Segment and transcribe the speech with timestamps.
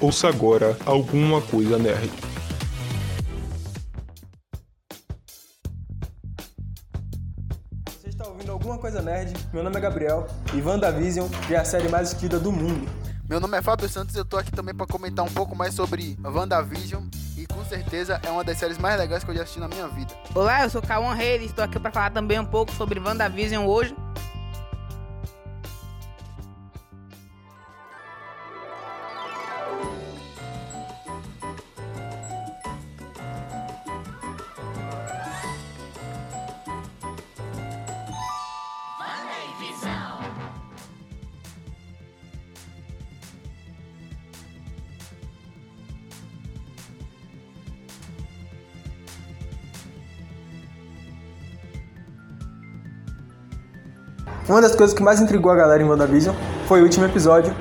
[0.00, 2.10] Ouça agora alguma coisa nerd.
[7.86, 9.34] Você está ouvindo alguma coisa nerd?
[9.52, 12.88] Meu nome é Gabriel e WandaVision é a série mais assistida do mundo.
[13.28, 15.74] Meu nome é Fábio Santos e eu tô aqui também para comentar um pouco mais
[15.74, 17.04] sobre WandaVision
[17.36, 19.86] e com certeza é uma das séries mais legais que eu já assisti na minha
[19.86, 20.14] vida.
[20.34, 23.66] Olá, eu sou Cauã Reis e estou aqui para falar também um pouco sobre WandaVision
[23.66, 23.94] hoje.
[54.48, 56.34] Uma das coisas que mais intrigou a galera em WandaVision
[56.66, 57.54] foi o último episódio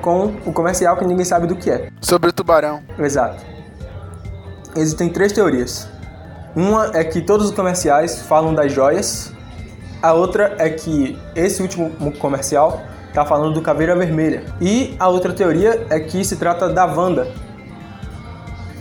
[0.00, 1.88] com o comercial que ninguém sabe do que é.
[2.00, 2.82] Sobre o tubarão.
[2.98, 3.42] Exato.
[4.76, 5.88] Existem três teorias.
[6.54, 9.32] Uma é que todos os comerciais falam das joias.
[10.02, 12.82] A outra é que esse último comercial
[13.14, 14.44] tá falando do Caveira Vermelha.
[14.60, 17.28] E a outra teoria é que se trata da Wanda.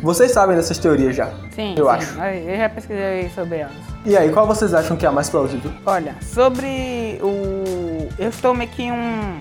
[0.02, 1.31] Vocês sabem dessas teorias já?
[1.52, 1.91] Sim, eu sim.
[1.91, 2.19] acho.
[2.19, 3.92] Eu já pesquisei sobre elas.
[4.05, 5.71] E aí, qual vocês acham que é a mais plausível?
[5.85, 8.09] Olha, sobre o.
[8.19, 9.39] Eu estou meio que em um.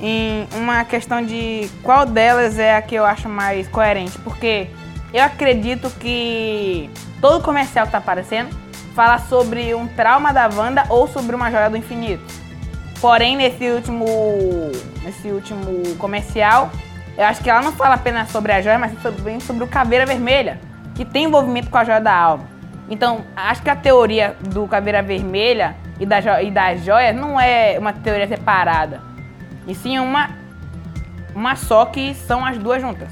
[0.00, 4.18] Em uma questão de qual delas é a que eu acho mais coerente.
[4.18, 4.68] Porque
[5.14, 8.50] eu acredito que todo comercial que tá aparecendo
[8.96, 12.24] fala sobre um trauma da Wanda ou sobre uma joia do infinito.
[13.00, 14.04] Porém, nesse último.
[15.04, 16.68] Nesse último comercial,
[17.16, 20.04] eu acho que ela não fala apenas sobre a joia, mas também sobre o Caveira
[20.04, 20.60] Vermelha,
[20.96, 22.55] que tem envolvimento com a joia da alma.
[22.88, 27.40] Então, acho que a teoria do Caveira Vermelha e, da jo e das joias não
[27.40, 29.00] é uma teoria separada,
[29.66, 30.30] e sim uma,
[31.34, 33.08] uma só que são as duas juntas.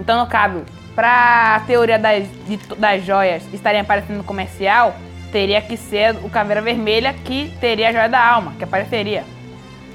[0.00, 4.96] Então, no caso, para a teoria das, de, das joias estarem aparecendo no comercial,
[5.30, 9.24] teria que ser o Caveira Vermelha que teria a joia da alma, que apareceria,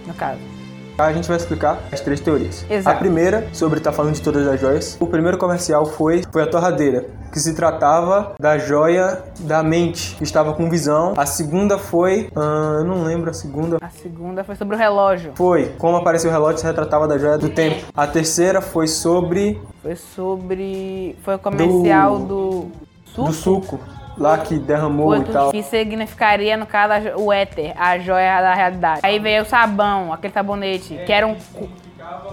[0.07, 0.52] no caso.
[0.97, 2.65] A gente vai explicar as três teorias.
[2.69, 2.95] Exato.
[2.95, 4.95] A primeira, sobre estar falando de todas as joias.
[4.99, 10.23] O primeiro comercial foi, foi a torradeira, que se tratava da joia da mente, que
[10.23, 11.13] estava com visão.
[11.17, 12.29] A segunda foi.
[12.35, 13.77] ah, eu não lembro a segunda.
[13.81, 15.31] A segunda foi sobre o relógio.
[15.35, 17.85] Foi como apareceu o relógio se retratava da joia do tempo.
[17.95, 21.17] A terceira foi sobre Foi sobre.
[21.23, 22.67] Foi o comercial do.
[23.05, 23.27] Suco?
[23.27, 23.79] do suco,
[24.17, 25.51] lá que derramou Foi e tal.
[25.51, 29.01] que significaria, no caso, o éter, a joia da realidade.
[29.03, 31.35] Aí veio o sabão, aquele sabonete, que era um.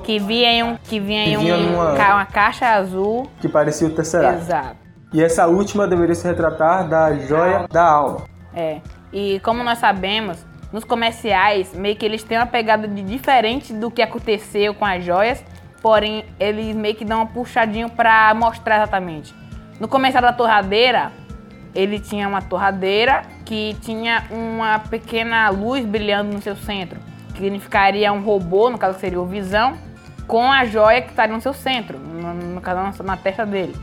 [0.05, 0.77] Que vinha em um.
[0.77, 3.31] Que vinha em Que vinha um, numa- uma caixa azul.
[3.41, 4.41] Que parecia o Tesseract.
[4.43, 4.77] Exato.
[5.13, 8.23] E essa última deveria se retratar da joia da alma.
[8.55, 8.79] É.
[9.13, 13.91] E como nós sabemos, nos comerciais, meio que eles têm uma pegada de diferente do
[13.91, 15.43] que aconteceu com as joias,
[15.83, 19.35] porém eles meio que dão um puxadinho pra mostrar exatamente.
[19.81, 21.11] No comercial da torradeira,
[21.75, 26.99] ele tinha uma torradeira que tinha uma pequena luz brilhando no seu centro,
[27.35, 29.77] que significaria um robô, no caso seria o Visão,
[30.27, 33.75] com a joia que estaria no seu centro, no, no caso na, na testa dele.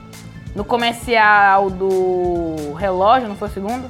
[0.55, 3.89] No comercial do relógio, não foi o segundo?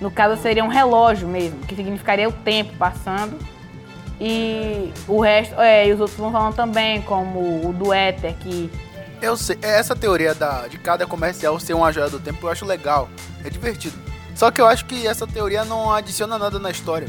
[0.00, 3.38] No caso seria um relógio mesmo, que significaria o tempo passando.
[4.20, 8.70] E o resto, é, e os outros vão falando também, como o do éter, que
[9.24, 12.66] Eu sei, essa teoria da, de cada comercial ser uma joia do tempo eu acho
[12.66, 13.08] legal,
[13.42, 13.96] é divertido.
[14.34, 17.08] Só que eu acho que essa teoria não adiciona nada na história.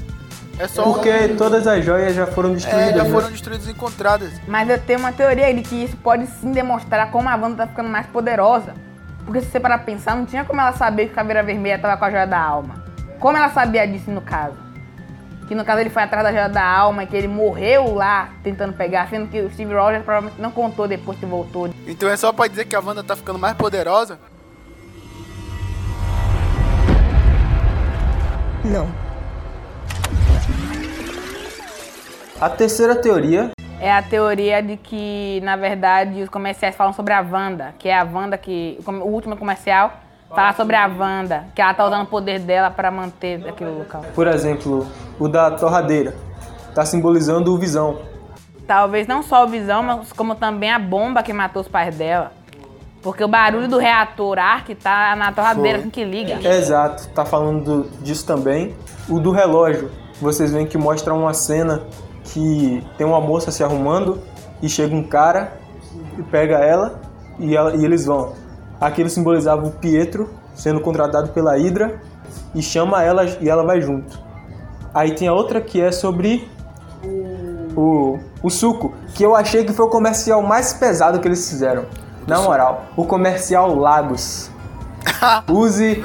[0.57, 2.87] É só Porque todas as joias já foram destruídas.
[2.87, 3.09] é, já né?
[3.09, 4.31] foram destruídas e encontradas.
[4.47, 7.67] Mas eu tenho uma teoria de que isso pode sim demonstrar como a Wanda tá
[7.67, 8.73] ficando mais poderosa.
[9.25, 11.77] Porque se você parar pra pensar, não tinha como ela saber que o Caveira Vermelha
[11.79, 12.75] tava com a joia da alma.
[13.19, 14.55] Como ela sabia disso no caso?
[15.47, 18.29] Que no caso ele foi atrás da joia da alma e que ele morreu lá
[18.43, 21.69] tentando pegar, sendo que o Steve Rogers provavelmente não contou depois que voltou.
[21.85, 24.19] Então é só pra dizer que a Wanda tá ficando mais poderosa?
[28.63, 28.89] Não.
[32.41, 37.21] A terceira teoria É a teoria de que, na verdade, os comerciais falam sobre a
[37.21, 38.79] Wanda, que é a Wanda que.
[38.85, 39.93] O último comercial
[40.35, 44.01] fala sobre a Wanda, que ela tá usando o poder dela pra manter aquele local.
[44.13, 44.85] Por exemplo,
[45.19, 46.15] o da torradeira.
[46.73, 47.99] Tá simbolizando o Visão.
[48.67, 52.31] Talvez não só o Visão, mas como também a bomba que matou os pais dela.
[53.01, 55.79] Porque o barulho do reator Ark tá na torradeira Foi.
[55.81, 56.39] assim que liga.
[56.47, 58.75] Exato, tá falando disso também.
[59.07, 59.91] O do relógio.
[60.19, 61.83] Vocês veem que mostra uma cena
[62.23, 64.19] que tem uma moça se arrumando
[64.61, 65.53] e chega um cara
[66.17, 66.99] e pega ela
[67.37, 68.33] e, ela- e eles vão.
[68.79, 71.99] Aquilo simbolizava o Pietro sendo contratado pela Hydra
[72.53, 74.19] e chama ela e ela vai junto.
[74.93, 76.49] Aí tem a outra que é sobre
[77.75, 81.85] o, o suco, que eu achei que foi o comercial mais pesado que eles fizeram.
[82.25, 84.49] Na moral, o comercial Lagos.
[85.47, 86.01] Use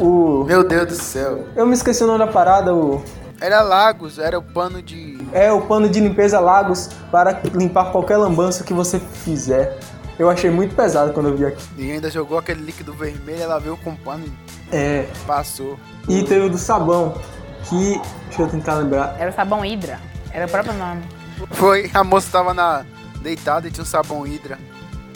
[0.00, 0.44] o, o.
[0.44, 1.44] Meu Deus do céu.
[1.54, 3.02] Eu me esqueci o nome da parada, o.
[3.40, 5.18] Era Lagos, era o pano de.
[5.32, 9.78] É o pano de limpeza Lagos para limpar qualquer lambança que você fizer.
[10.20, 11.66] Eu achei muito pesado quando eu vi aqui.
[11.78, 15.08] E ainda jogou aquele líquido vermelho, ela veio com pano e É.
[15.26, 15.80] passou.
[16.06, 17.14] E teve o do sabão,
[17.64, 17.98] que.
[18.26, 19.16] Deixa eu tentar lembrar.
[19.18, 19.98] Era o sabão Hidra.
[20.30, 21.02] Era o próprio nome.
[21.52, 22.84] Foi, a moça tava na,
[23.22, 24.58] deitada e tinha um sabão hidra.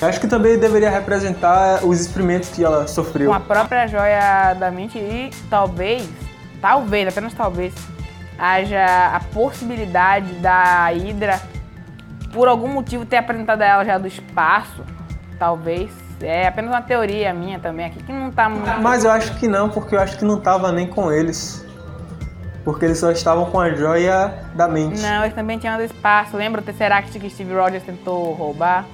[0.01, 3.29] Acho que também deveria representar os experimentos que ela sofreu.
[3.29, 6.09] Com a própria joia da mente e talvez,
[6.63, 7.75] talvez, apenas talvez,
[8.39, 11.41] haja a possibilidade da Hydra,
[12.33, 14.83] por algum motivo, ter apresentado a ela já do espaço.
[15.39, 15.91] Talvez.
[16.21, 18.81] É apenas uma teoria minha também aqui, que não tá muito.
[18.81, 21.65] Mas eu acho que não, porque eu acho que não tava nem com eles.
[22.65, 25.01] Porque eles só estavam com a joia da mente.
[25.03, 26.37] Não, eles também tinham do espaço.
[26.37, 28.87] Lembra o Tesseract que Steve Rogers tentou roubar?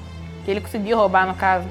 [0.45, 1.67] Que ele conseguiu roubar, no caso.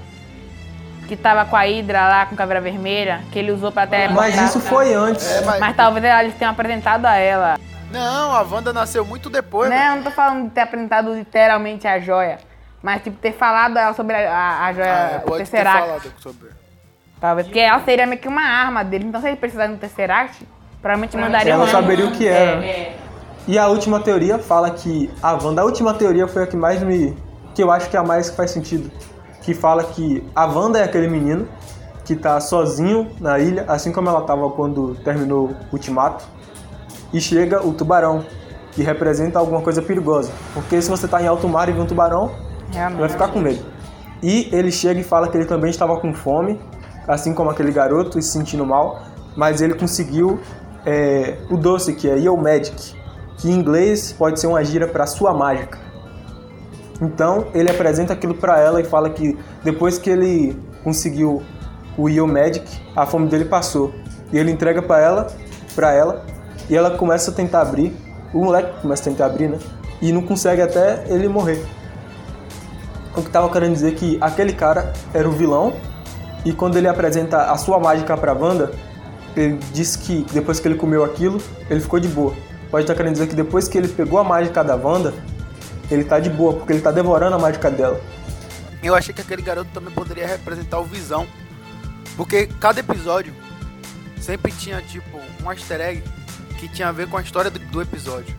[1.10, 4.32] Que tava com a Hydra lá, com caveira vermelha, que ele usou pra teleportar.
[4.32, 5.30] Mas isso foi antes.
[5.30, 5.60] É, mas...
[5.60, 7.58] Mas talvez eles tenham apresentado a ela.
[7.92, 9.70] Não, a Wanda nasceu muito depois.
[9.70, 9.90] Não, velho.
[9.90, 12.38] eu não tô falando de ter apresentado literalmente a joia.
[12.82, 15.52] Mas, tipo, ter falado ela sobre a, a, a joia, Ah, é, o pode ter
[15.52, 15.80] Tesseract.
[15.88, 16.50] falado sobre.
[17.20, 19.06] Talvez, porque ela seria meio que uma arma dele.
[19.06, 20.48] Então, se ele precisasse do Tesseract,
[20.82, 22.66] provavelmente mandaria Ela saberia o que era.
[22.66, 22.96] É,
[23.48, 26.82] E a última teoria fala que a Wanda, a última teoria foi a que mais
[26.82, 27.18] me.
[27.54, 28.90] que eu acho que é a mais que faz sentido.
[29.42, 31.48] Que fala que a Wanda é aquele menino
[32.06, 36.24] que tá sozinho na ilha, assim como ela tava quando terminou o Ultimato.
[37.12, 38.24] E chega o tubarão,
[38.72, 40.32] que representa alguma coisa perigosa.
[40.54, 42.32] Porque se você tá em alto mar e vê um tubarão,
[42.72, 43.00] realmente.
[43.00, 43.64] vai ficar com medo.
[44.22, 46.60] E ele chega e fala que ele também estava com fome,
[47.08, 49.02] assim como aquele garoto, e se sentindo mal,
[49.36, 50.40] mas ele conseguiu
[50.86, 52.96] é, o doce, que é Yo Magic,
[53.38, 55.78] que em inglês pode ser uma gíria para sua mágica.
[57.02, 61.42] Então ele apresenta aquilo para ela e fala que depois que ele conseguiu
[61.98, 62.66] o Yo Magic,
[62.96, 63.94] a fome dele passou.
[64.32, 65.28] E ele entrega para ela,
[65.76, 66.26] para ela,
[66.70, 67.96] e ela começa a tentar abrir.
[68.34, 69.58] O moleque começa a tentar abrir, né?
[70.02, 71.66] E não consegue até ele morrer.
[73.20, 75.76] O que tava querendo dizer que aquele cara era o vilão
[76.46, 78.72] e quando ele apresenta a sua mágica pra Wanda,
[79.36, 82.34] ele diz que depois que ele comeu aquilo, ele ficou de boa.
[82.72, 85.14] Pode estar querendo dizer que depois que ele pegou a mágica da Wanda,
[85.92, 88.00] ele tá de boa, porque ele tá devorando a mágica dela.
[88.82, 91.28] Eu achei que aquele garoto também poderia representar o Visão.
[92.16, 93.34] Porque cada episódio
[94.22, 96.04] sempre tinha, tipo, um easter egg
[96.58, 98.34] que tinha a ver com a história do, do episódio.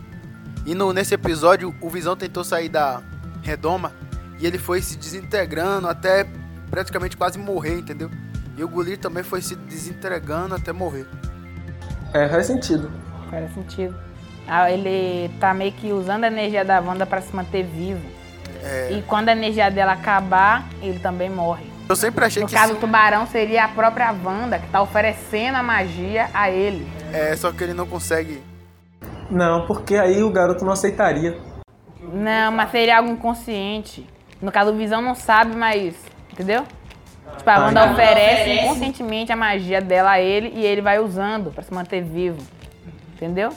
[0.65, 3.03] E no, nesse episódio, o Visão tentou sair da
[3.43, 3.91] redoma
[4.41, 6.25] e ele foi se desintegrando até
[6.69, 8.09] praticamente quase morrer, entendeu?
[8.57, 11.05] E o Gulir também foi se desintegrando até morrer.
[12.13, 12.91] É, faz sentido.
[13.29, 13.95] Faz sentido.
[14.47, 18.01] Ah, ele tá meio que usando a energia da Wanda pra se manter vivo.
[18.63, 18.91] É.
[18.91, 21.65] E quando a energia dela acabar, ele também morre.
[21.87, 24.81] Eu sempre achei No que caso, sim, o tubarão seria a própria Wanda que tá
[24.81, 26.87] oferecendo a magia a ele.
[27.13, 28.41] é, só que ele não consegue.
[29.29, 31.37] Não, porque aí o garoto não aceitaria.
[32.01, 34.07] Não, mas seria algo inconsciente.
[34.41, 35.95] No caso, o Visão não sabe, mas.
[36.31, 36.63] Entendeu?
[37.37, 37.93] Tipo, a Ah, Wanda então.
[37.93, 42.41] oferece inconscientemente a magia dela a ele e ele vai usando pra se manter vivo.
[43.15, 43.51] Entendeu?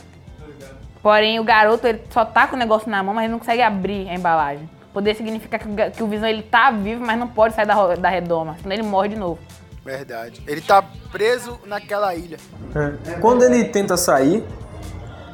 [1.02, 3.62] Porém, o garoto ele só tá com o negócio na mão, mas ele não consegue
[3.62, 4.68] abrir a embalagem.
[4.92, 7.94] Poder significa que o, que o Visão ele tá vivo, mas não pode sair da,
[7.96, 9.38] da redoma, senão ele morre de novo.
[9.84, 10.42] Verdade.
[10.46, 12.38] Ele tá preso naquela ilha.
[12.74, 13.12] É.
[13.20, 14.42] Quando ele tenta sair,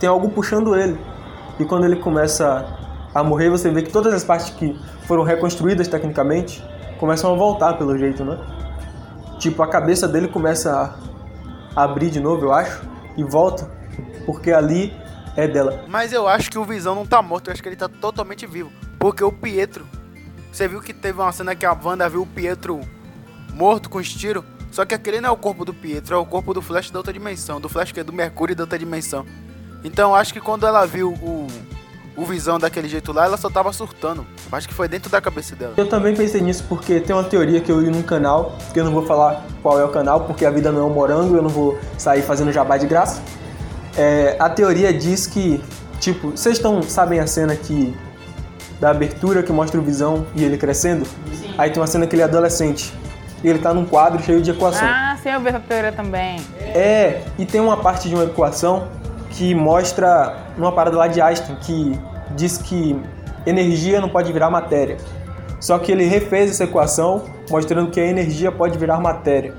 [0.00, 0.98] tem algo puxando ele.
[1.58, 2.66] E quando ele começa
[3.14, 4.76] a morrer, você vê que todas as partes que
[5.10, 6.64] foram reconstruídas tecnicamente
[6.96, 8.38] começam a voltar pelo jeito, né?
[9.40, 10.96] Tipo, a cabeça dele começa
[11.74, 12.80] a abrir de novo, eu acho,
[13.16, 13.68] e volta,
[14.24, 14.96] porque ali
[15.36, 15.84] é dela.
[15.88, 18.46] Mas eu acho que o Visão não tá morto, eu acho que ele tá totalmente
[18.46, 18.70] vivo.
[19.00, 19.84] Porque o Pietro.
[20.52, 22.80] Você viu que teve uma cena que a Wanda viu o Pietro
[23.52, 24.44] morto com os tiros?
[24.70, 27.00] Só que aquele não é o corpo do Pietro, é o corpo do Flash da
[27.00, 27.60] outra dimensão.
[27.60, 29.26] Do Flash que é do Mercúrio da outra dimensão.
[29.82, 31.48] Então eu acho que quando ela viu o,
[32.16, 34.26] o Visão daquele jeito lá, ela só tava surtando.
[34.50, 35.74] Eu acho que foi dentro da cabeça dela.
[35.76, 38.84] Eu também pensei nisso porque tem uma teoria que eu li num canal, que eu
[38.84, 41.42] não vou falar qual é o canal, porque a vida não é um morango, eu
[41.42, 43.22] não vou sair fazendo jabá de graça.
[43.96, 45.62] É, a teoria diz que,
[45.98, 47.96] tipo, vocês estão sabem a cena que
[48.78, 51.06] da abertura que mostra o Visão e ele crescendo?
[51.58, 52.92] Aí tem uma cena que ele é adolescente.
[53.42, 54.86] E ele tá num quadro cheio de equação.
[54.86, 56.40] Ah, sim, eu vi essa teoria também.
[56.58, 58.88] É, e tem uma parte de uma equação
[59.30, 61.98] que mostra uma parada lá de Einstein que
[62.36, 63.00] diz que
[63.46, 64.96] energia não pode virar matéria.
[65.60, 69.54] Só que ele refez essa equação mostrando que a energia pode virar matéria.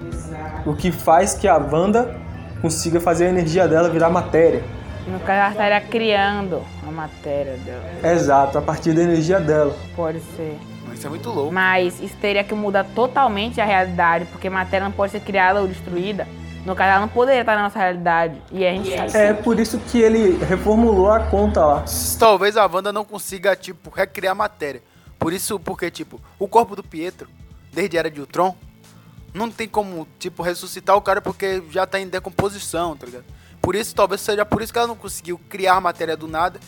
[0.65, 2.15] O que faz que a Wanda
[2.61, 4.63] consiga fazer a energia dela virar matéria.
[5.07, 8.13] No caso, ela estaria criando a matéria dela.
[8.13, 9.75] Exato, a partir da energia dela.
[9.95, 10.57] Pode ser.
[10.87, 11.51] Mas Isso é muito louco.
[11.51, 15.67] Mas isso teria que mudar totalmente a realidade, porque matéria não pode ser criada ou
[15.67, 16.27] destruída.
[16.65, 18.41] No caso, ela não poderia estar na nossa realidade.
[18.51, 19.17] E a gente sabe.
[19.17, 21.85] É por isso que ele reformulou a conta lá.
[22.19, 24.83] Talvez a Wanda não consiga, tipo, recriar a matéria.
[25.17, 27.27] Por isso, porque, tipo, o corpo do Pietro,
[27.73, 28.55] desde a Era de Ultron,
[29.33, 33.25] não tem como, tipo, ressuscitar o cara porque já tá em decomposição, tá ligado?
[33.61, 36.59] Por isso, talvez seja por isso que ela não conseguiu criar a matéria do nada.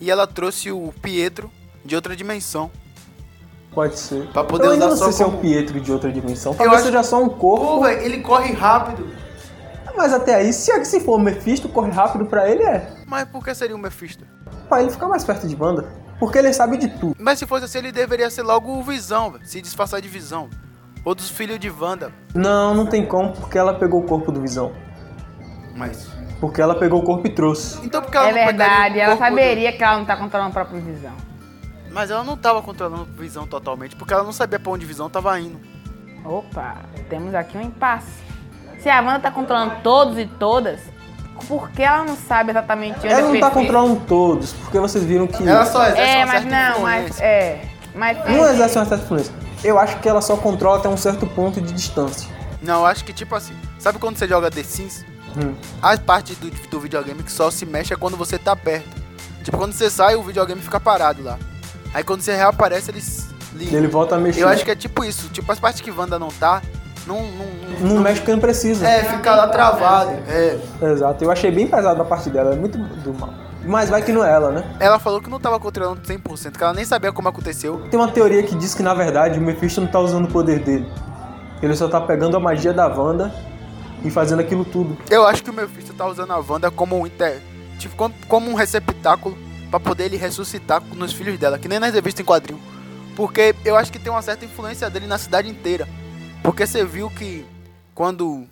[0.00, 1.50] E ela trouxe o Pietro
[1.84, 2.70] de outra dimensão.
[3.72, 4.26] Pode ser.
[4.32, 6.52] Pra poder Eu usar não só sei se é como- um Pietro de outra dimensão.
[6.54, 7.64] Talvez acho- seja só um corpo.
[7.66, 9.06] Pô, velho, ele corre rápido.
[10.00, 12.90] Mas até aí, se, é se for o Mephisto, corre rápido pra ele é.
[13.06, 14.24] Mas por que seria o Mephisto?
[14.66, 15.84] Pra ele ficar mais perto de Wanda.
[16.18, 17.14] Porque ele sabe de tudo.
[17.18, 19.44] Mas se fosse assim, ele deveria ser logo o Visão, velho.
[19.46, 20.48] Se disfarçar de Visão.
[21.04, 22.10] Ou dos filhos de Wanda.
[22.34, 24.72] Não, não tem como, porque ela pegou o corpo do Visão.
[25.76, 26.08] Mas...
[26.40, 27.78] Porque ela pegou o corpo e trouxe.
[27.84, 30.06] Então por que ela É não verdade, o ela corpo do- saberia que ela não
[30.06, 31.12] tá controlando a própria visão.
[31.90, 35.38] Mas ela não tava controlando Visão totalmente, porque ela não sabia pra onde Visão tava
[35.38, 35.60] indo.
[36.24, 36.78] Opa,
[37.10, 38.29] temos aqui um impasse.
[38.82, 40.80] Se a Wanda tá controlando todos e todas,
[41.48, 43.54] por que ela não sabe exatamente onde Ela é não tá perfeito?
[43.54, 45.46] controlando todos, porque vocês viram que.
[45.46, 47.24] Ela só exerce É, uma mas certa não, mas influência.
[47.24, 47.62] é.
[47.94, 49.34] Mas Não exerce uma certa influência.
[49.64, 52.30] Eu acho que ela só controla até um certo ponto de distância.
[52.62, 53.54] Não, eu acho que tipo assim.
[53.78, 55.04] Sabe quando você joga The Sims?
[55.36, 55.54] Hum.
[55.82, 58.88] A parte do, do videogame que só se mexe é quando você tá perto.
[59.42, 61.38] Tipo, quando você sai, o videogame fica parado lá.
[61.94, 63.78] Aí quando você reaparece, eles ligam.
[63.78, 64.42] Ele volta a mexer.
[64.42, 65.28] Eu acho que é tipo isso.
[65.30, 66.62] Tipo, as partes que Wanda não tá,
[67.06, 67.22] não.
[67.80, 68.86] Não, Não mexe porque não precisa.
[68.86, 70.10] É, fica lá travado.
[70.28, 70.58] É.
[70.82, 71.24] Exato.
[71.24, 72.52] Eu achei bem pesado a parte dela.
[72.52, 73.32] É muito do mal.
[73.64, 74.64] Mas vai que não é ela, né?
[74.80, 77.82] Ela falou que não tava controlando 100%, que ela nem sabia como aconteceu.
[77.90, 80.60] Tem uma teoria que diz que, na verdade, o Mephisto não tá usando o poder
[80.60, 80.90] dele.
[81.62, 83.30] Ele só tá pegando a magia da Wanda
[84.02, 84.96] e fazendo aquilo tudo.
[85.10, 87.38] Eu acho que o Mephisto tá usando a Wanda como um inter...
[87.78, 87.94] tipo,
[88.26, 89.36] como- um receptáculo
[89.70, 92.58] pra poder ele ressuscitar nos filhos dela, que nem nas revistas em quadrinho.
[93.14, 95.86] Porque eu acho que tem uma certa influência dele na cidade inteira.
[96.42, 97.46] Porque você viu que
[97.94, 98.46] quando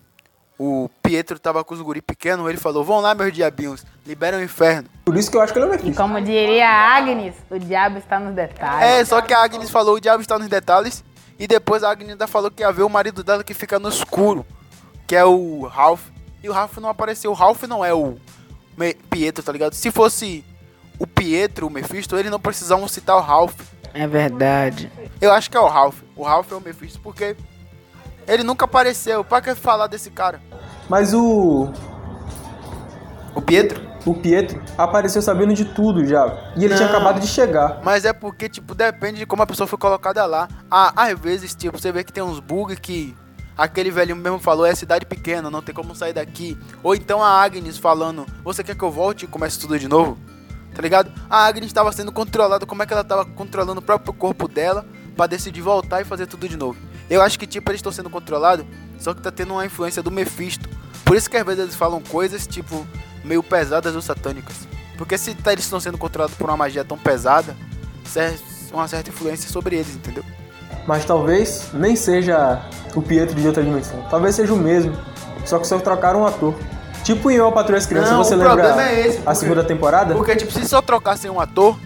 [0.59, 4.43] o Pietro tava com os guri pequenos, ele falou: Vão lá, meus diabinhos, liberam o
[4.43, 4.89] inferno.
[5.05, 7.59] Por isso que eu acho que ele é o E como diria a Agnes, o
[7.59, 8.87] diabo está nos detalhes.
[8.89, 11.05] É, só que a Agnes falou: O diabo está nos detalhes.
[11.39, 13.89] E depois a Agnes ainda falou que ia ver o marido dela que fica no
[13.89, 14.45] escuro,
[15.07, 16.03] que é o Ralph.
[16.43, 17.31] E o Ralph não apareceu.
[17.31, 18.17] O Ralph não é o
[18.77, 19.73] Me- Pietro, tá ligado?
[19.75, 20.45] Se fosse
[20.99, 23.55] o Pietro, o Mephisto, eles não precisavam citar o Ralph.
[23.95, 24.91] É verdade.
[25.21, 26.01] Eu acho que é o Ralph.
[26.17, 27.37] O Ralph é o Mephisto porque
[28.29, 29.25] ele nunca apareceu.
[29.25, 30.41] Pra que falar desse cara?
[30.89, 31.71] Mas o.
[33.35, 33.89] O Pietro?
[34.07, 36.53] O Pietro apareceu sabendo de tudo já.
[36.57, 36.97] E ele tinha Não.
[36.97, 37.81] acabado de chegar.
[37.83, 40.49] Mas é porque, tipo, depende de como a pessoa foi colocada lá.
[40.71, 43.15] Ah, às vezes, tipo, você vê que tem uns bugs que
[43.57, 46.57] aquele velhinho mesmo falou, é cidade pequena, não tem como sair daqui.
[46.83, 50.17] Ou então a Agnes falando, você quer que eu volte e comece tudo de novo?
[50.75, 51.11] Tá ligado?
[51.29, 54.87] A Agnes estava sendo controlada, como é que ela estava controlando o próprio corpo dela
[55.17, 56.79] pra decidir voltar e fazer tudo de novo.
[57.11, 58.65] Eu acho que, tipo, eles estão sendo controlados,
[58.99, 60.69] só que tá tendo uma influência do Mephisto.
[61.05, 62.87] Por isso que às vezes eles falam coisas, tipo,
[63.25, 64.57] meio pesadas ou satânicas.
[64.97, 67.57] Porque se tá- eles estão sendo controlados por uma magia tão pesada,
[68.73, 70.25] uma certa influência sobre eles, entendeu?
[70.87, 72.61] Mas talvez nem seja
[72.95, 74.03] o Pietro de outra dimensão.
[74.11, 74.97] Talvez seja o mesmo.
[75.45, 76.55] Só que só trocaram um ator.
[77.05, 79.23] Tipo em Eu, a Patrulha as Crianças, Não, você o lembra problema é esse, a
[79.23, 80.15] porque- segunda temporada?
[80.15, 81.79] Porque, tipo, se só trocassem um ator,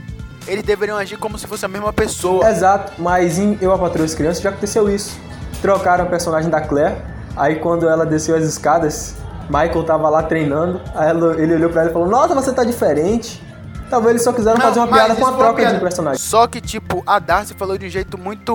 [0.46, 2.48] eles deveriam agir como se fosse a mesma pessoa.
[2.48, 5.18] Exato, mas em Eu, a Patrulha e as Crianças já aconteceu isso.
[5.60, 6.96] Trocaram o personagem da Claire,
[7.36, 9.14] aí quando ela desceu as escadas,
[9.48, 12.64] Michael tava lá treinando, aí ela- ele olhou pra ela e falou, nossa, você tá
[12.64, 13.42] diferente.
[13.90, 15.78] Talvez eles só quiseram Não, fazer uma piada com a troca de piada.
[15.80, 16.18] personagem.
[16.18, 18.52] Só que, tipo, a Darcy falou de um jeito muito.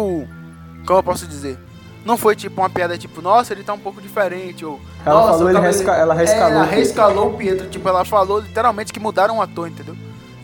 [0.85, 1.57] Como eu posso dizer?
[2.03, 4.79] Não foi tipo uma piada tipo, nossa, ele tá um pouco diferente, ou.
[5.05, 6.79] Ela "Nossa, falou, ele talvez resca- ela rescalou É, ela o Pietro.
[6.79, 7.67] rescalou o Pietro.
[7.67, 9.95] Tipo, ela falou literalmente que mudaram o ator, entendeu?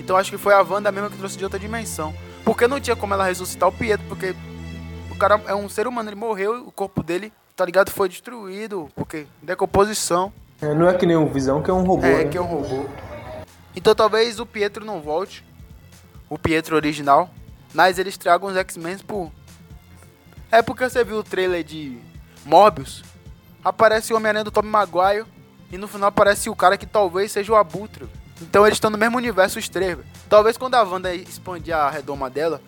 [0.04, 2.14] Então acho que foi a Wanda mesmo que trouxe de outra dimensão.
[2.44, 4.36] Porque não tinha como ela ressuscitar o Pietro, porque
[5.10, 7.90] o cara é um ser humano, ele morreu, o corpo dele, tá ligado?
[7.90, 10.34] Foi destruído, porque decomposição.
[10.62, 12.30] É, não é que nem o Visão, que é um robô, É, né?
[12.30, 12.86] que é um robô.
[13.76, 15.44] Então talvez o Pietro não volte.
[16.30, 17.30] O Pietro original.
[17.74, 19.32] Mas eles tragam os X-Men por.
[20.52, 21.98] É porque você viu o trailer de
[22.46, 23.04] Morbius.
[23.64, 25.26] Aparece o Homem-Aranha do Tobey Maguire.
[25.72, 28.08] E no final aparece o cara que talvez seja o Abutre.
[28.50, 29.96] Então eles estão no mesmo universo os três.
[29.98, 30.08] velho.
[30.30, 32.62] Talvez quando a Wanda expandir a redoma dela,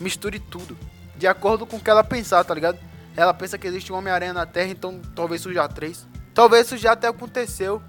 [0.00, 0.76] misture tudo.
[1.16, 2.78] De acordo com o que ela pensar, tá ligado?
[3.16, 6.06] Ela pensa que existe um Homem-Aranha na Terra, então talvez surja três.
[6.34, 7.80] Talvez isso já até aconteceu.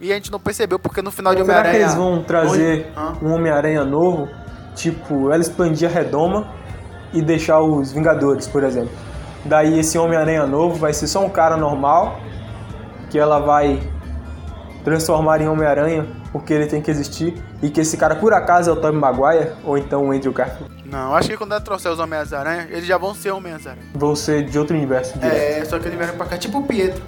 [0.00, 1.84] E a gente não percebeu, porque no final de Será que Homem-Aranha.
[1.84, 3.14] eles vão trazer Hã?
[3.20, 4.28] um Homem-Aranha novo?
[4.76, 6.46] Tipo, ela expandir a redoma
[7.12, 8.92] e deixar os Vingadores, por exemplo.
[9.44, 12.20] Daí esse Homem-Aranha novo vai ser só um cara normal,
[13.10, 13.80] que ela vai
[14.84, 18.72] transformar em Homem-Aranha porque ele tem que existir, e que esse cara por acaso é
[18.72, 20.68] o Tobey Maguire, ou então o Andrew Garfield.
[20.84, 23.86] Não, acho que quando ela trouxer os Homens-Aranha, eles já vão ser Homens-Aranha.
[23.94, 25.34] Vão ser de outro universo direto.
[25.36, 27.02] É, só que ele vieram pra cá, tipo o Pietro.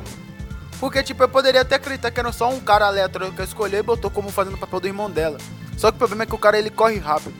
[0.78, 3.76] Porque, tipo, eu poderia até acreditar que era só um cara aleatório que eu escolhi
[3.76, 5.36] e botou como fazendo o papel do irmão dela.
[5.76, 7.34] Só que o problema é que o cara, ele corre rápido.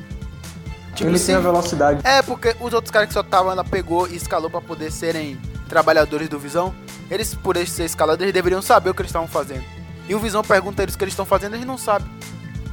[0.95, 2.01] Tipo, ele se- tem a velocidade.
[2.05, 5.39] É, porque os outros caras que só estavam, ela pegou e escalou pra poder serem
[5.69, 6.75] trabalhadores do Visão.
[7.11, 9.63] Eles, por eles ser escalados, eles deveriam saber o que eles estavam fazendo.
[10.11, 12.11] E o Visão pergunta eles o que eles estão fazendo, eles não sabem.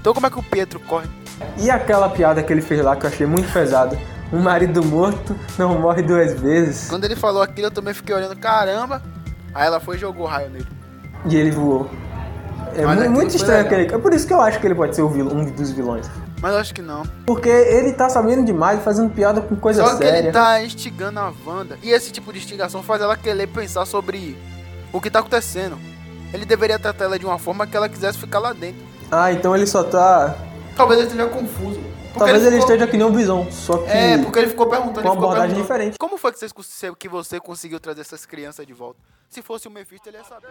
[0.01, 1.07] Então como é que o Pietro corre?
[1.59, 3.95] E aquela piada que ele fez lá que eu achei muito pesada.
[4.33, 6.89] Um marido morto não morre duas vezes.
[6.89, 9.03] Quando ele falou aquilo, eu também fiquei olhando, caramba.
[9.53, 10.65] Aí ela foi e jogou raio nele.
[11.29, 11.87] E ele voou.
[12.75, 13.93] É Mas muito estranho aquele.
[13.93, 16.09] É por isso que eu acho que ele pode ser vilão, um dos vilões.
[16.41, 17.03] Mas eu acho que não.
[17.23, 20.17] Porque ele tá sabendo demais, fazendo piada com coisa Só que séria.
[20.17, 21.77] ele tá instigando a Wanda.
[21.83, 24.35] E esse tipo de instigação faz ela querer pensar sobre
[24.91, 25.77] o que tá acontecendo.
[26.33, 28.85] Ele deveria tratar ela de uma forma que ela quisesse ficar lá dentro.
[29.11, 30.35] Ah, então ele só tá.
[30.75, 31.79] Talvez ele esteja confuso.
[32.17, 33.89] Talvez ele, ficou- esteja que nem um visão, só que.
[33.91, 34.95] É, porque ele ficou perguntando.
[34.95, 35.97] com ele uma ficou abordagem perguntando, diferente.
[35.99, 38.99] Como foi que, vocês, cons- que você conseguiu trazer essas crianças de volta?
[39.29, 40.49] Se fosse o Mephisto, ele ia saber.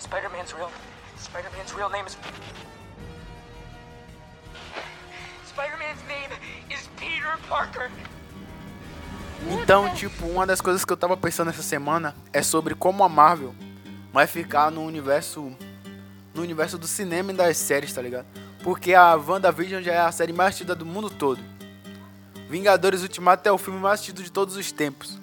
[0.00, 0.70] Spider-Man's real.
[1.20, 2.16] Spider-Man's real name is.
[5.48, 6.34] Spider-Man's name
[6.70, 7.90] is Peter Parker.
[9.62, 13.08] Então, tipo, uma das coisas que eu tava pensando essa semana é sobre como a
[13.08, 13.54] Marvel
[14.16, 15.52] vai ficar no universo
[16.34, 18.24] no universo do cinema e das séries, tá ligado?
[18.62, 21.38] Porque a WandaVision já é a série mais assistida do mundo todo.
[22.48, 25.20] Vingadores Ultimato é o filme mais assistido de todos os tempos.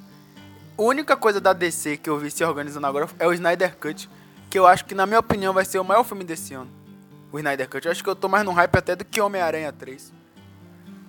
[0.78, 4.08] A única coisa da DC que eu vi se organizando agora é o Snyder Cut,
[4.48, 6.70] que eu acho que, na minha opinião, vai ser o maior filme desse ano.
[7.32, 7.86] O Snyder Cut.
[7.88, 10.14] Eu acho que eu tô mais no hype até do que Homem-Aranha 3.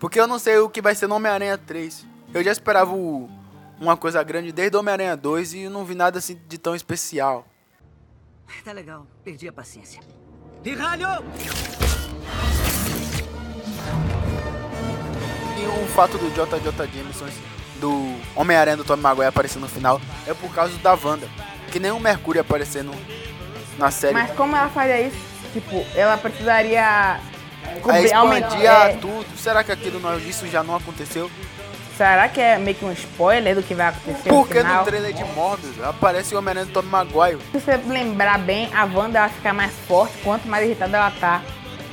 [0.00, 2.06] Porque eu não sei o que vai ser no Homem-Aranha 3.
[2.32, 3.28] Eu já esperava o-
[3.78, 7.46] uma coisa grande desde Homem-Aranha 2 e não vi nada assim de tão especial.
[8.62, 10.00] Tá legal, perdi a paciência.
[10.62, 11.06] Pirralho!
[15.58, 17.26] E o fato do JJ Jameson,
[17.76, 21.28] do Homem-Aranha do Tom Maguire aparecer no final, é por causa da Wanda.
[21.71, 22.93] Que nem o Mercúrio aparecendo
[23.78, 24.14] na série.
[24.14, 25.19] Mas como ela faria isso?
[25.52, 27.14] Tipo, ela precisaria
[27.64, 29.26] Aí cobrir, aumentar- é, tudo.
[29.38, 31.30] Será que aquilo não, isso já não aconteceu?
[31.97, 34.78] Será que é meio que um spoiler do que vai acontecer Porque no final?
[34.80, 37.39] no trailer de Morbius aparece o Homem-Aranha do Maguire.
[37.52, 41.41] Se você lembrar bem, a Wanda ela fica mais forte quanto mais irritada ela tá.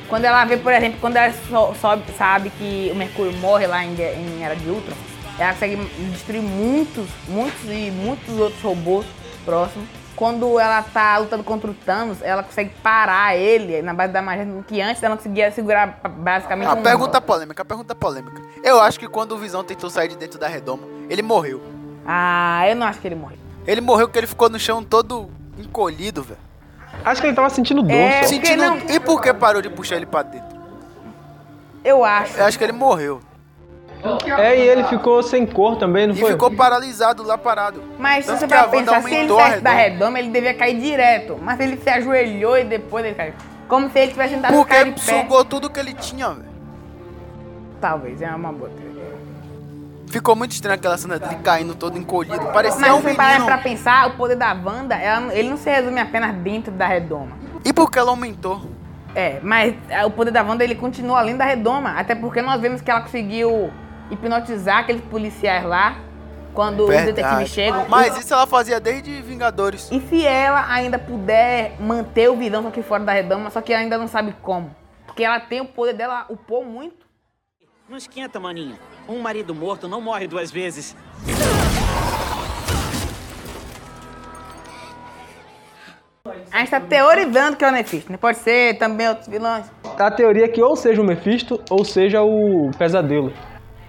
[0.09, 3.83] Quando ela vê, por exemplo, quando ela so- sobe, sabe que o Mercúrio morre lá
[3.85, 4.95] em, em Era de Ultron,
[5.37, 5.75] ela consegue
[6.11, 9.05] destruir muitos, muitos e muitos outros robôs
[9.45, 9.87] próximos.
[10.15, 14.45] Quando ela tá lutando contra o Thanos, ela consegue parar ele na base da magia,
[14.67, 18.41] que antes ela não conseguia segurar basicamente A um- pergunta polêmica, a pergunta polêmica.
[18.63, 21.61] Eu acho que quando o Visão tentou sair de dentro da redoma, ele morreu.
[22.05, 23.37] Ah, eu não acho que ele morreu.
[23.65, 26.39] Ele morreu porque ele ficou no chão todo encolhido, velho.
[27.05, 28.63] Acho que ele tava sentindo dor É, Sentindo...
[28.63, 30.59] não- E por que parou de puxar ele pra dentro?
[31.83, 32.37] Eu acho.
[32.37, 33.21] Eu acho que ele morreu.
[34.39, 36.31] É, e ele ficou sem cor também, não E foi?
[36.31, 37.83] ficou paralisado lá parado.
[37.99, 40.19] Mas se Tanto você a vai Wanda pensar, se ele saísse da redoma.
[40.19, 41.37] ele devia cair direto.
[41.41, 43.33] Mas ele se ajoelhou e depois ele caiu.
[43.67, 44.93] Como se ele tivesse tentado Porque pé.
[44.97, 46.49] sugou tudo que ele tinha, velho.
[47.79, 48.91] Talvez, é uma boa teoria.
[50.07, 52.45] Ficou muito estranho aquela cena dele caindo todo encolhido.
[52.47, 53.45] Parecia Mas um se você parar menino.
[53.45, 57.31] pra pensar, o poder da Wanda, ela- ele não se resume apenas dentro da redoma.
[57.63, 58.61] E por que ela aumentou?
[59.15, 61.91] É, mas é, o poder da Wanda, ele continua além da redoma.
[61.97, 63.71] Até porque nós vemos que ela conseguiu
[64.11, 65.97] hipnotizar aqueles policiais lá,
[66.53, 67.13] quando os Verdade.
[67.13, 67.85] detetives chegam.
[67.87, 69.89] Mas isso ela fazia desde Vingadores.
[69.91, 73.81] E se ela ainda puder manter o Visão aqui fora da redoma, só que ela
[73.81, 74.75] ainda não sabe como.
[75.05, 77.05] Porque ela tem o poder dela upou muito.
[77.89, 78.77] Não esquenta, maninho.
[79.07, 80.95] Um marido morto não morre duas vezes.
[86.51, 88.17] A gente tá teorizando que é o Nefisto, né?
[88.17, 89.65] Pode ser também outros vilões.
[89.97, 93.33] A teoria é que ou seja o Mephisto ou seja o Pesadelo.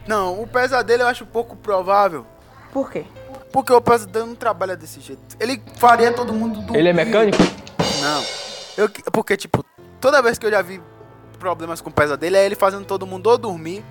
[0.06, 2.26] Não, o pesadelo eu acho pouco provável.
[2.72, 3.04] Por quê?
[3.52, 5.22] Porque o pesadelo não trabalha desse jeito.
[5.38, 6.78] Ele faria todo mundo dormir.
[6.78, 7.38] Ele é mecânico?
[8.00, 8.24] Não.
[8.76, 9.64] Eu, que- porque, tipo,
[10.00, 10.80] toda vez que eu já vi
[11.38, 13.84] problemas com o pesadelo, é ele fazendo todo mundo ou dormir,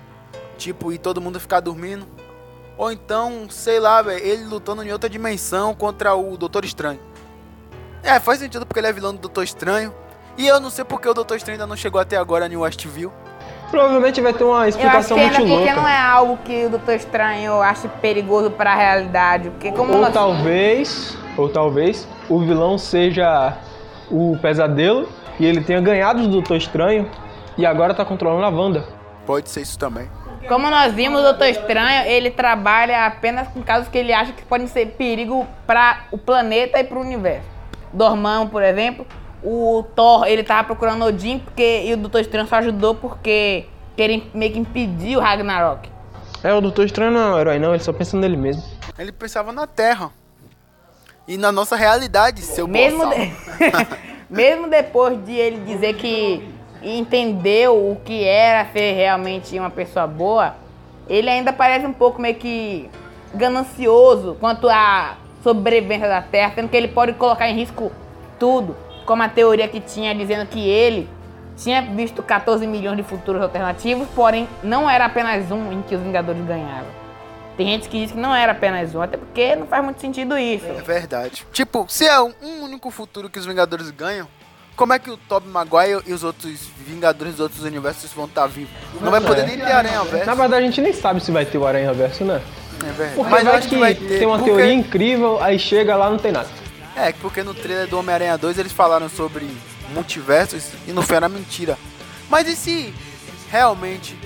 [0.58, 2.06] tipo, e todo mundo ficar dormindo.
[2.76, 6.98] Ou então, sei lá, velho, ele lutando em outra dimensão contra o Doutor Estranho.
[8.02, 9.94] É, faz sentido porque ele é vilão do Doutor Estranho.
[10.36, 13.12] E eu não sei porque o Doutor Estranho ainda não chegou até agora em Westview.
[13.72, 15.74] Provavelmente vai ter uma Eu acho explicação que muito porque louca.
[15.74, 19.48] não é algo que o Doutor Estranho ache perigoso pra realidade.
[19.48, 20.12] Porque como Ou nós...
[20.12, 23.56] talvez, ou talvez, o vilão seja
[24.10, 25.08] o Pesadelo
[25.40, 27.10] e ele tenha ganhado do Doutor Estranho
[27.56, 28.84] e agora tá controlando a Wanda.
[29.24, 30.06] Pode ser isso também.
[30.46, 34.42] Como nós vimos, o Doutor Estranho, ele trabalha apenas com casos que ele acha que
[34.42, 37.48] podem ser perigo para o planeta e para o universo.
[37.90, 39.06] Dormammu, por exemplo,
[39.44, 44.30] o Thor, ele tava procurando Odin porque, e o Doutor Estranho só ajudou porque querem
[44.32, 45.88] meio que impedir o Ragnarok.
[46.42, 48.62] É, o Doutor Estranho não é um herói, não, ele só pensa nele mesmo.
[48.98, 50.10] Ele pensava na Terra.
[51.26, 53.32] E na nossa realidade, seu Mesmo, de-
[54.28, 56.48] Mesmo depois de ele dizer que
[56.82, 60.56] entendeu o que era ser realmente uma pessoa boa,
[61.08, 62.90] ele ainda parece um pouco meio que
[63.34, 67.92] ganancioso quanto à sobrevivência da Terra, sendo que ele pode colocar em risco
[68.38, 71.08] tudo, como a teoria que tinha dizendo que ele
[71.56, 76.02] tinha visto 14 milhões de futuros alternativos, porém não era apenas um em que os
[76.02, 76.86] Vingadores ganharam.
[77.56, 80.38] Tem gente que diz que não era apenas um, até porque não faz muito sentido
[80.38, 80.64] isso.
[80.66, 81.46] É verdade.
[81.52, 84.26] Tipo, se é um, único futuro que os Vingadores ganham,
[84.74, 88.46] como é que o Tobey Maguire e os outros Vingadores dos outros universos vão estar
[88.46, 88.72] vivos?
[89.00, 90.26] Não vai poder nem ter Aranha Verso.
[90.26, 92.40] Na verdade, a gente nem sabe se vai ter o Aranha Verso, né?
[92.80, 93.14] É verdade.
[93.16, 94.18] Porque Mas eu vai acho que, que vai ter.
[94.18, 96.48] tem uma porque- teoria incrível, aí chega lá não tem nada.
[96.96, 99.48] É, porque no trailer do Homem-Aranha 2 eles falaram sobre
[99.94, 101.78] multiversos e no fim era mentira.
[102.28, 102.94] Mas e se
[103.50, 104.16] realmente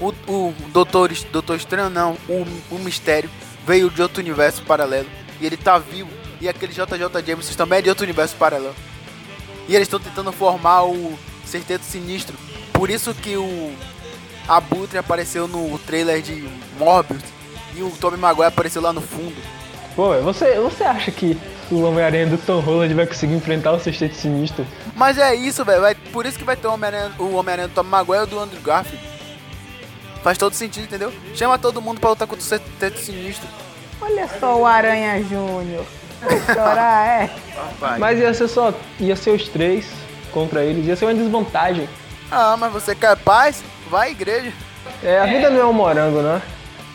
[0.00, 3.30] o, o Doutor, Doutor Estranho não, o, o Mistério
[3.66, 5.08] veio de outro universo paralelo
[5.40, 8.74] e ele tá vivo e aquele JJ Jameson também é de outro universo paralelo.
[9.66, 12.36] E eles estão tentando formar o Sexteto Sinistro.
[12.72, 13.72] Por isso que o
[14.46, 16.46] Abutre apareceu no trailer de
[16.78, 17.22] Morbius
[17.74, 19.36] e o Tobey Maguire apareceu lá no fundo.
[19.94, 21.38] Pô, você, você acha que
[21.70, 24.66] o Homem-Aranha do Tom Holland vai conseguir enfrentar o Sexteto Sinistro?
[24.94, 25.96] Mas é isso, velho.
[26.12, 28.38] Por isso que vai ter o Homem-Aranha o Homem-Aranha do Tom Maguire e o do
[28.40, 29.04] Andrew Garfield.
[30.22, 31.12] Faz todo sentido, entendeu?
[31.34, 33.48] Chama todo mundo pra lutar contra o Sexteto Sinistro.
[34.00, 35.84] Olha só o Aranha Júnior.
[36.52, 37.30] Chorar, é.
[37.98, 38.72] Mas ia ser só.
[38.98, 39.86] ia ser os três
[40.32, 41.88] contra eles, ia ser uma desvantagem.
[42.30, 43.62] Ah, mas você quer paz?
[43.88, 44.52] Vai à igreja.
[45.02, 46.42] É, a vida não é um morango, né?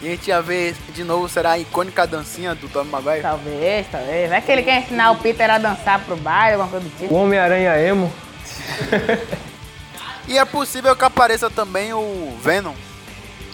[0.02, 3.22] E a gente ia ver de novo, será a icônica dancinha do Tom Maguire?
[3.22, 4.30] Talvez, talvez.
[4.30, 7.14] Vai que ele quer ensinar o Peter a dançar pro baile, alguma coisa do tipo.
[7.14, 8.12] O Homem-Aranha emo.
[10.28, 12.74] E é possível que apareça também o Venom.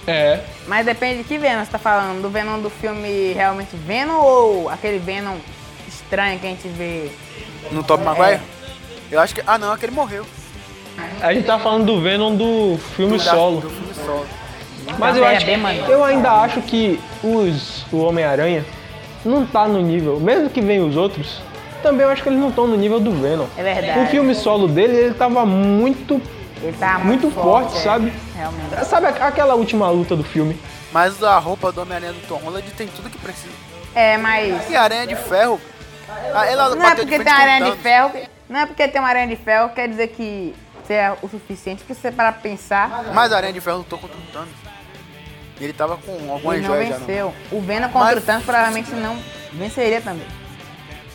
[0.06, 0.42] É.
[0.68, 2.22] Mas depende de que Venom você tá falando.
[2.22, 5.38] Do Venom do filme realmente Venom ou aquele Venom
[5.88, 7.10] estranho que a gente vê?
[7.72, 8.40] No Tom Maguire?
[9.12, 9.42] Eu acho que.
[9.48, 10.26] Ah, não, aquele morreu.
[11.22, 13.62] A gente tá falando do Venom do filme Do- solo.
[13.62, 14.28] Do filme solo.
[14.98, 15.50] Mas eu, É acho,
[15.90, 18.66] eu ainda acho que os, o Homem-Aranha
[19.24, 21.42] não tá no nível, mesmo que venham os outros,
[21.82, 23.46] também eu acho que eles não estão no nível do Venom.
[23.58, 24.00] É verdade.
[24.00, 26.22] O filme solo dele, ele tava muito.
[26.62, 28.14] Ele tá muito forte, é, sabe?
[28.36, 28.86] Realmente.
[28.86, 30.60] Sabe aquela última luta do filme?
[30.92, 33.54] Mas a roupa do Homem-Aranha do Tom Holland tem tudo que precisa.
[33.94, 34.70] É, mas.
[34.70, 35.60] E a Aranha de Ferro.
[36.34, 38.12] ah, Ela Não é porque tem aranha de ferro.
[38.50, 41.84] Não é porque tem uma aranha de ferro quer dizer que você é o suficiente.
[41.84, 44.50] Porque você para pensar, Mas a Aranha de Ferro lutou contra o Thanos.
[45.60, 47.00] Ele tava com algumas ele não joias já.
[47.00, 47.06] Não.
[47.06, 47.34] venceu.
[47.52, 49.18] O Venom contra Mas- o Thanos provavelmente não
[49.54, 50.26] venceria também.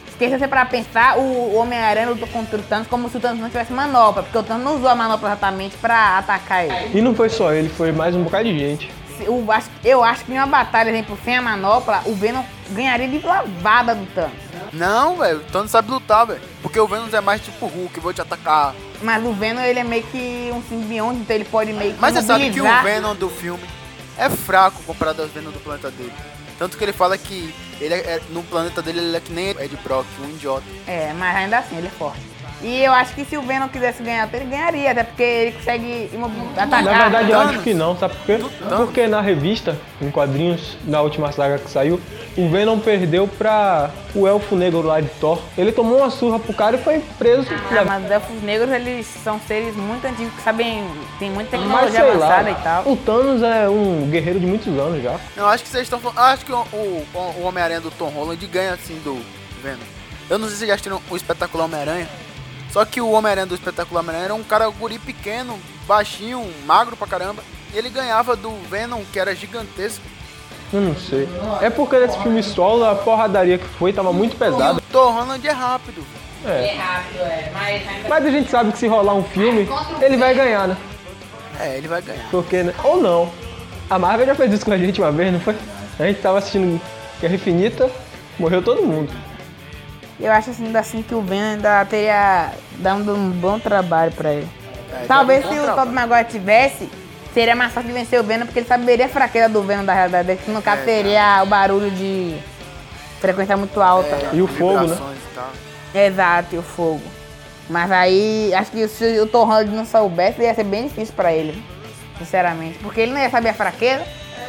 [0.07, 3.41] Porque se você para pensar, o Homem-Aranha lutou contra o Thanos como se o Thanos
[3.41, 4.23] não tivesse manopla.
[4.23, 6.99] Porque o Thanos não usou a manopla exatamente pra atacar ele.
[6.99, 8.91] E não foi só ele, foi mais um bocado de gente.
[9.21, 13.09] Eu acho, eu acho que em uma batalha, exemplo, sem a manopla, o Venom ganharia
[13.09, 14.33] de lavada do Thanos.
[14.73, 15.39] Não, velho.
[15.39, 16.41] O Thanos sabe lutar, velho.
[16.63, 18.75] Porque o Venom é mais tipo Hulk, vou te atacar.
[19.03, 22.15] Mas o Venom, ele é meio que um simbionte, então ele pode meio que Mas
[22.15, 23.63] você sabe que o Venom do filme
[24.21, 26.13] é fraco comparado aos Venom do planeta dele.
[26.59, 29.49] Tanto que ele fala que ele é, é- no planeta dele ele é que nem
[29.51, 30.67] Ed Brock, um idiota.
[30.87, 32.21] É, mas ainda assim, ele é forte.
[32.63, 36.11] E eu acho que se o Venom quisesse ganhar, ele ganharia, até porque ele consegue
[36.57, 36.83] atacar.
[36.83, 38.39] Na verdade, eu acho que não, sabe por quê?
[38.69, 42.01] Porque na revista, em quadrinhos, na última saga que saiu,
[42.37, 45.41] o Venom perdeu pra o Elfo Negro lá de Thor.
[45.57, 47.47] Ele tomou uma surra pro cara e foi preso.
[47.71, 50.85] Ah, mas os elfos negros, eles são seres muito antigos que sabem,
[51.19, 52.93] tem muita Mas tecnologia sei lá, avançada e tal.
[52.93, 55.19] o Thanos é um guerreiro de muitos anos já.
[55.37, 56.19] Eu acho que vocês estão falando.
[56.19, 57.07] Acho que o, o,
[57.39, 59.21] o Homem-Aranha do Tom Holland ganha assim do
[59.63, 59.79] Venom.
[60.29, 62.07] Eu não sei se vocês já assistiram o espetacular Homem-Aranha.
[62.73, 67.07] Só que o Homem-Aranha do espetacular Homem-Aranha era um cara guri pequeno, baixinho, magro pra
[67.07, 67.43] caramba.
[67.75, 70.05] E ele ganhava do Venom, que era gigantesco.
[70.73, 71.29] Eu não sei.
[71.61, 74.79] É porque nesse filme solo a porradaria que foi tava muito E pesada.
[74.79, 76.05] o Tom Holland é rápido.
[76.47, 76.75] É.
[76.77, 79.69] rápido, é, mas ainda Mas a gente sabe que se rolar um filme,
[80.01, 80.77] ele vai ganhar, né?
[81.59, 82.25] É, ele vai ganhar.
[82.31, 82.73] Porque, né?
[82.85, 83.31] Ou não.
[83.91, 85.55] A Marvel já fez isso com a gente uma vez, não foi?
[85.99, 86.81] A gente tava assistindo
[87.21, 87.91] Guerra Infinita,
[88.39, 89.13] morreu todo mundo.
[90.21, 94.33] Eu acho assim, ainda assim que o Venom ainda teria dado um bom trabalho pra
[94.33, 94.49] ele.
[94.93, 95.75] É, Talvez um se o.
[95.75, 96.91] Tobey Maguire tivesse,
[97.33, 99.95] seria mais fácil de vencer o Venom, porque ele saberia a fraqueza do Venom da
[99.95, 102.37] realidade dele, que no caso É, teria o barulho de
[103.21, 104.31] frequência muito alta.
[104.33, 104.97] E o fogo, né?
[105.95, 105.99] E.
[105.99, 107.03] Exato, e o fogo.
[107.69, 111.33] Mas aí, acho que se o Tom Holland não soubesse, ia ser bem difícil pra
[111.33, 111.63] ele.
[112.19, 112.79] Sinceramente.
[112.79, 114.05] Porque ele não ia saber a fraqueza,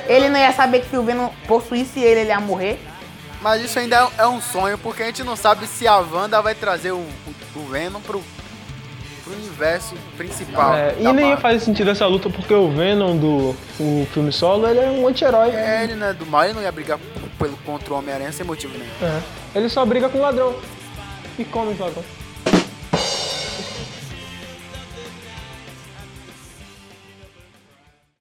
[0.07, 2.79] ele não ia saber que se o Venom possuísse ele, ele ia morrer.
[3.41, 6.41] Mas isso ainda é, é um sonho, porque a gente não sabe se a Wanda
[6.41, 8.23] vai trazer o, o do Venom pro,
[9.23, 10.75] pro universo principal.
[10.75, 14.79] É, e nem faz sentido essa luta porque o Venom do o filme solo ele
[14.79, 15.49] é um anti-herói.
[15.49, 16.99] É, ele não é do mal, ele não ia brigar
[17.39, 18.91] pelo, contra o Homem-Aranha sem motivo nenhum.
[19.01, 19.21] É.
[19.55, 20.55] Ele só briga com ladrão.
[21.39, 22.03] E come os ladrão.